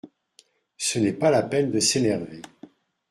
Ce 0.79 0.97
n’est 0.97 1.13
pas 1.13 1.29
la 1.29 1.43
peine 1.43 1.69
de 1.69 1.79
s’énerver. 1.79 2.41